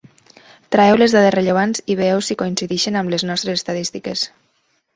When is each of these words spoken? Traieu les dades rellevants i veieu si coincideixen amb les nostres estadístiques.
Traieu 0.75 0.95
les 1.01 1.13
dades 1.17 1.35
rellevants 1.35 1.83
i 1.95 1.99
veieu 2.01 2.25
si 2.29 2.39
coincideixen 2.41 2.99
amb 3.03 3.15
les 3.17 3.29
nostres 3.33 3.61
estadístiques. 3.63 4.29